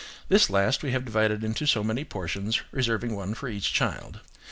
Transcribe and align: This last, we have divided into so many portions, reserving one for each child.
This 0.29 0.49
last, 0.49 0.81
we 0.81 0.93
have 0.93 1.05
divided 1.05 1.43
into 1.43 1.67
so 1.67 1.83
many 1.83 2.03
portions, 2.03 2.63
reserving 2.71 3.15
one 3.15 3.35
for 3.35 3.47
each 3.47 3.71
child. 3.71 4.19